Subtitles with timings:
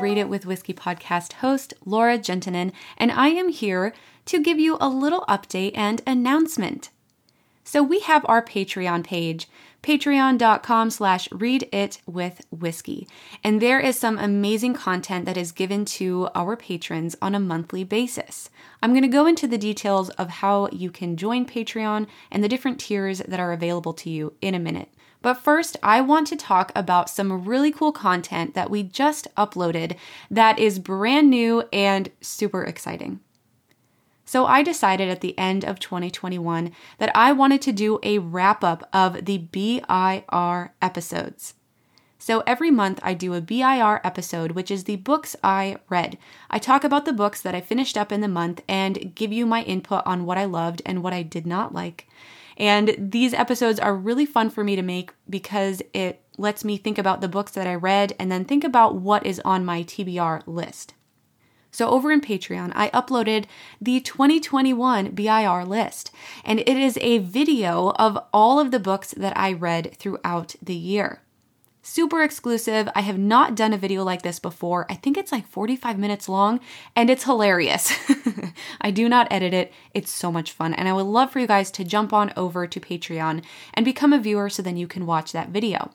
[0.00, 3.92] Read It with Whiskey podcast host, Laura Juntunen, and I am here
[4.26, 6.90] to give you a little update and announcement.
[7.64, 9.48] So we have our Patreon page,
[9.82, 13.08] patreon.com slash read it with whiskey.
[13.42, 17.82] And there is some amazing content that is given to our patrons on a monthly
[17.82, 18.50] basis.
[18.80, 22.48] I'm going to go into the details of how you can join Patreon and the
[22.48, 24.90] different tiers that are available to you in a minute.
[25.20, 29.96] But first, I want to talk about some really cool content that we just uploaded
[30.30, 33.20] that is brand new and super exciting.
[34.24, 38.62] So I decided at the end of 2021 that I wanted to do a wrap
[38.62, 41.54] up of the BIR episodes.
[42.18, 46.18] So every month I do a BIR episode, which is the books I read.
[46.50, 49.46] I talk about the books that I finished up in the month and give you
[49.46, 52.06] my input on what I loved and what I did not like.
[52.58, 56.98] And these episodes are really fun for me to make because it lets me think
[56.98, 60.42] about the books that I read and then think about what is on my TBR
[60.46, 60.94] list.
[61.70, 63.44] So, over in Patreon, I uploaded
[63.80, 66.10] the 2021 BIR list,
[66.42, 70.74] and it is a video of all of the books that I read throughout the
[70.74, 71.20] year
[71.88, 72.88] super exclusive.
[72.94, 74.86] I have not done a video like this before.
[74.90, 76.60] I think it's like 45 minutes long
[76.94, 77.92] and it's hilarious.
[78.80, 79.72] I do not edit it.
[79.94, 80.74] It's so much fun.
[80.74, 83.42] And I would love for you guys to jump on over to Patreon
[83.74, 85.90] and become a viewer so then you can watch that video.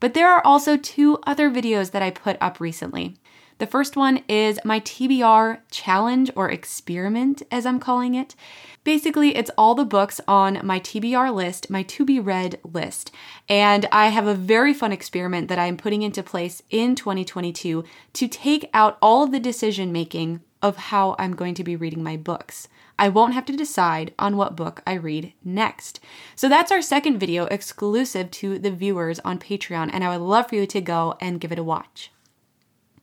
[0.00, 3.16] But there are also two other videos that I put up recently.
[3.58, 8.36] The first one is my TBR challenge or experiment, as I'm calling it.
[8.84, 13.10] Basically, it's all the books on my TBR list, my to be read list.
[13.48, 18.28] And I have a very fun experiment that I'm putting into place in 2022 to
[18.28, 22.16] take out all of the decision making of how I'm going to be reading my
[22.16, 22.68] books.
[22.96, 25.98] I won't have to decide on what book I read next.
[26.36, 30.48] So that's our second video exclusive to the viewers on Patreon, and I would love
[30.48, 32.10] for you to go and give it a watch.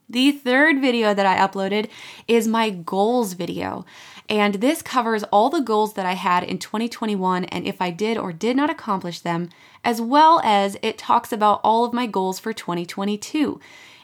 [0.07, 1.89] The third video that I uploaded
[2.27, 3.85] is my goals video.
[4.29, 8.17] And this covers all the goals that I had in 2021 and if I did
[8.17, 9.49] or did not accomplish them,
[9.83, 13.59] as well as it talks about all of my goals for 2022.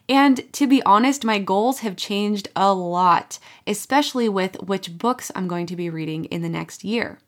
[0.09, 5.47] And to be honest, my goals have changed a lot, especially with which books I'm
[5.47, 7.19] going to be reading in the next year.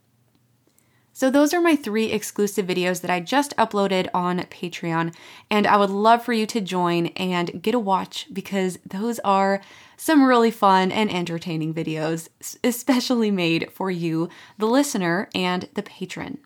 [1.15, 5.13] So, those are my three exclusive videos that I just uploaded on Patreon,
[5.47, 9.61] and I would love for you to join and get a watch because those are
[9.95, 12.29] some really fun and entertaining videos,
[12.63, 16.39] especially made for you, the listener, and the patron.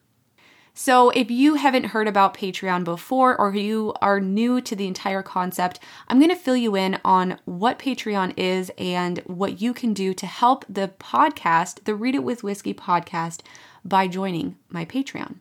[0.74, 5.24] So, if you haven't heard about Patreon before or you are new to the entire
[5.24, 9.94] concept, I'm going to fill you in on what Patreon is and what you can
[9.94, 13.42] do to help the podcast, the Read It with Whiskey podcast,
[13.88, 15.36] by joining my Patreon.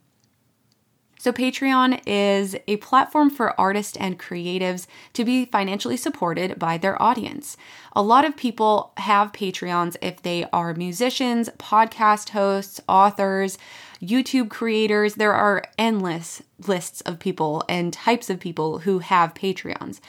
[1.18, 7.00] So, Patreon is a platform for artists and creatives to be financially supported by their
[7.02, 7.56] audience.
[7.94, 13.58] A lot of people have Patreons if they are musicians, podcast hosts, authors,
[14.00, 15.14] YouTube creators.
[15.14, 20.00] There are endless lists of people and types of people who have Patreons.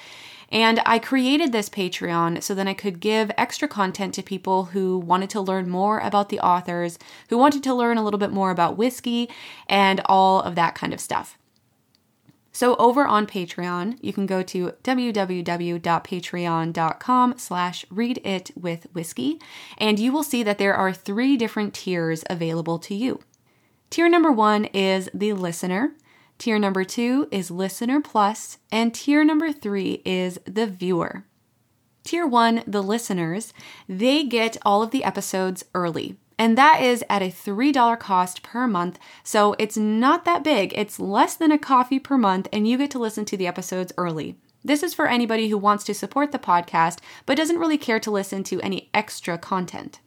[0.50, 4.98] And I created this Patreon so then I could give extra content to people who
[4.98, 6.98] wanted to learn more about the authors,
[7.30, 9.30] who wanted to learn a little bit more about whiskey
[9.68, 11.38] and all of that kind of stuff.
[12.54, 19.40] So over on Patreon, you can go to www.patreon.com slash read it with whiskey,
[19.78, 23.20] and you will see that there are three different tiers available to you.
[23.90, 25.94] Tier number one is the listener.
[26.38, 31.26] Tier number two is Listener Plus, and tier number three is the viewer.
[32.04, 33.54] Tier one, the listeners,
[33.90, 36.18] they get all of the episodes early.
[36.38, 39.00] And that is at a $3 cost per month.
[39.24, 40.72] So it's not that big.
[40.78, 43.92] It's less than a coffee per month, and you get to listen to the episodes
[43.98, 44.38] early.
[44.64, 48.12] This is for anybody who wants to support the podcast but doesn't really care to
[48.12, 50.00] listen to any extra content.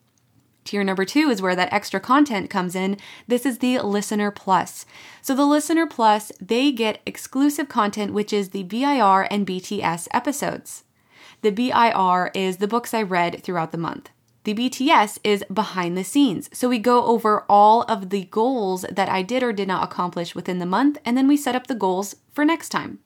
[0.70, 2.96] Tier number two is where that extra content comes in.
[3.26, 4.86] This is the Listener Plus.
[5.20, 10.84] So, the Listener Plus, they get exclusive content, which is the BIR and BTS episodes.
[11.42, 14.10] The BIR is the books I read throughout the month.
[14.44, 16.48] The BTS is behind the scenes.
[16.52, 20.36] So we go over all of the goals that I did or did not accomplish
[20.36, 23.00] within the month, and then we set up the goals for next time.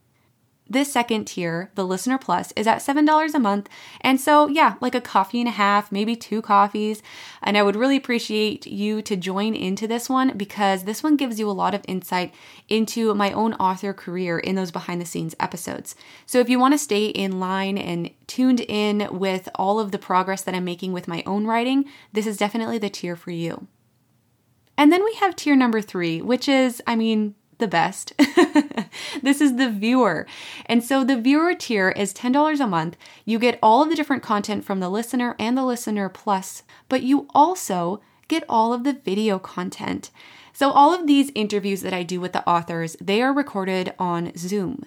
[0.66, 3.68] This second tier, the Listener Plus, is at $7 a month.
[4.00, 7.02] And so, yeah, like a coffee and a half, maybe two coffees.
[7.42, 11.38] And I would really appreciate you to join into this one because this one gives
[11.38, 12.34] you a lot of insight
[12.66, 15.94] into my own author career in those behind the scenes episodes.
[16.24, 19.98] So, if you want to stay in line and tuned in with all of the
[19.98, 21.84] progress that I'm making with my own writing,
[22.14, 23.66] this is definitely the tier for you.
[24.76, 28.12] And then we have tier number three, which is, I mean, the best.
[29.22, 30.26] this is the viewer.
[30.66, 32.96] And so the viewer tier is $10 a month.
[33.24, 37.02] You get all of the different content from the listener and the listener plus, but
[37.02, 40.10] you also get all of the video content.
[40.52, 44.32] So all of these interviews that I do with the authors, they are recorded on
[44.36, 44.84] Zoom.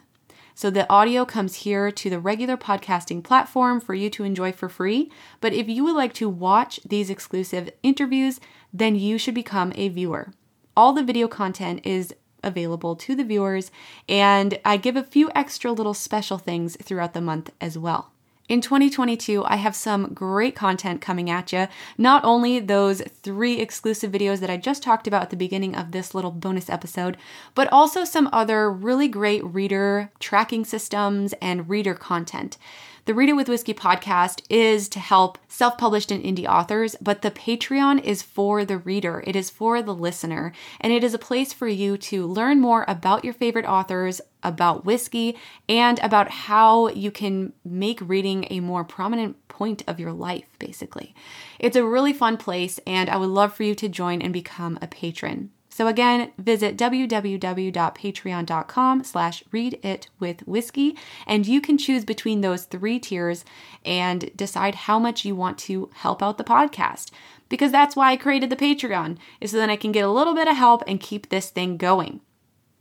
[0.55, 4.69] So the audio comes here to the regular podcasting platform for you to enjoy for
[4.69, 5.11] free.
[5.39, 8.39] But if you would like to watch these exclusive interviews,
[8.73, 10.31] then you should become a viewer.
[10.75, 13.71] All the video content is available to the viewers,
[14.07, 18.11] and I give a few extra little special things throughout the month as well.
[18.49, 21.67] In 2022, I have some great content coming at you.
[21.97, 25.91] Not only those three exclusive videos that I just talked about at the beginning of
[25.91, 27.17] this little bonus episode,
[27.55, 32.57] but also some other really great reader tracking systems and reader content.
[33.07, 37.21] The Read It with Whiskey podcast is to help self published and indie authors, but
[37.21, 40.51] the Patreon is for the reader, it is for the listener,
[40.81, 44.83] and it is a place for you to learn more about your favorite authors, about
[44.83, 45.37] whiskey,
[45.69, 51.15] and about how you can make reading a more prominent point of your life, basically.
[51.59, 54.77] It's a really fun place, and I would love for you to join and become
[54.81, 55.51] a patron.
[55.77, 60.97] So again, visit www.patreon.com slash read it with whiskey,
[61.27, 63.45] and you can choose between those three tiers
[63.85, 67.11] and decide how much you want to help out the podcast.
[67.47, 70.33] Because that's why I created the Patreon, is so then I can get a little
[70.33, 72.21] bit of help and keep this thing going.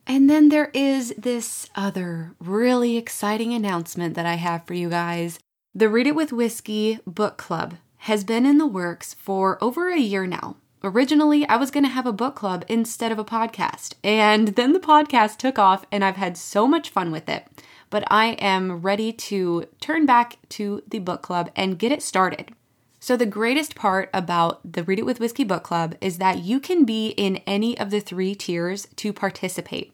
[0.07, 5.39] And then there is this other really exciting announcement that I have for you guys.
[5.75, 10.01] The Read It with Whiskey book club has been in the works for over a
[10.01, 10.57] year now.
[10.87, 14.73] Originally, I was going to have a book club instead of a podcast, and then
[14.73, 17.45] the podcast took off, and I've had so much fun with it.
[17.91, 22.53] But I am ready to turn back to the book club and get it started.
[23.01, 26.61] So, the greatest part about the Read It with Whiskey book club is that you
[26.61, 29.93] can be in any of the three tiers to participate.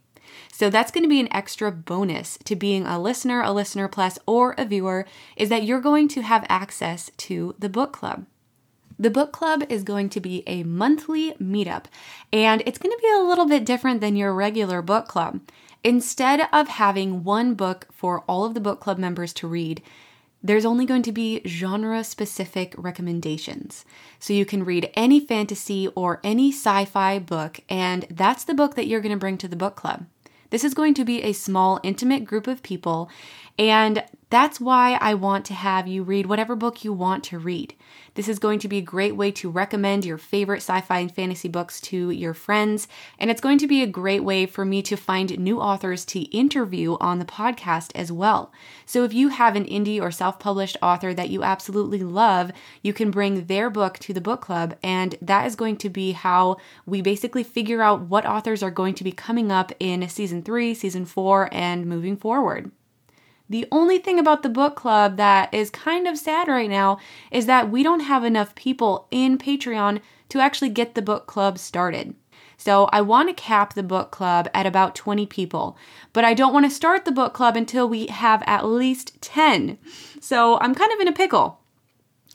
[0.53, 4.19] So that's going to be an extra bonus to being a listener, a listener plus,
[4.27, 5.07] or a viewer,
[5.37, 8.27] is that you're going to have access to the book club.
[9.03, 11.87] The book club is going to be a monthly meetup,
[12.33, 15.41] and it's going to be a little bit different than your regular book club.
[15.83, 19.83] Instead of having one book for all of the book club members to read,
[20.41, 23.85] there's only going to be genre specific recommendations.
[24.21, 28.77] So you can read any fantasy or any sci fi book, and that's the book
[28.77, 30.07] that you're going to bring to the book club.
[30.51, 33.11] This is going to be a small, intimate group of people,
[33.59, 37.75] and that's why I want to have you read whatever book you want to read.
[38.15, 41.15] This is going to be a great way to recommend your favorite sci fi and
[41.15, 42.89] fantasy books to your friends,
[43.19, 46.21] and it's going to be a great way for me to find new authors to
[46.35, 48.51] interview on the podcast as well.
[48.87, 52.95] So if you have an indie or self published author that you absolutely love, you
[52.95, 56.57] can bring their book to the book club, and that is going to be how
[56.87, 60.73] we basically figure out what authors are going to be coming up in season three,
[60.73, 62.71] season four, and moving forward.
[63.53, 66.99] The only thing about the book club that is kind of sad right now
[67.31, 70.01] is that we don't have enough people in Patreon
[70.31, 72.15] to actually get the book club started.
[72.57, 75.77] So I want to cap the book club at about 20 people,
[76.15, 79.77] but I don't want to start the book club until we have at least 10.
[80.19, 81.61] So I'm kind of in a pickle.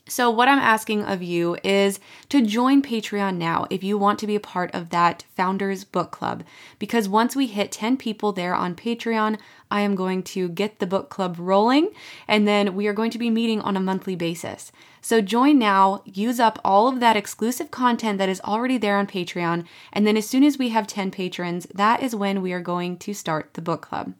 [0.09, 2.00] So, what I'm asking of you is
[2.30, 6.12] to join Patreon now if you want to be a part of that Founders Book
[6.12, 6.45] Club.
[6.80, 9.37] Because once we hit 10 people there on Patreon,
[9.69, 11.90] I am going to get the book club rolling
[12.26, 14.71] and then we are going to be meeting on a monthly basis.
[15.02, 19.07] So, join now, use up all of that exclusive content that is already there on
[19.07, 22.61] Patreon, and then as soon as we have 10 patrons, that is when we are
[22.61, 24.14] going to start the book club.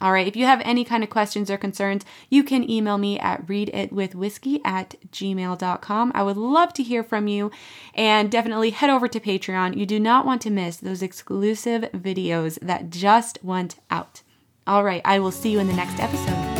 [0.00, 3.18] All right, if you have any kind of questions or concerns, you can email me
[3.18, 6.12] at readitwithwhiskey at gmail.com.
[6.14, 7.50] I would love to hear from you
[7.94, 9.76] and definitely head over to Patreon.
[9.76, 14.22] You do not want to miss those exclusive videos that just went out.
[14.66, 16.57] All right, I will see you in the next episode.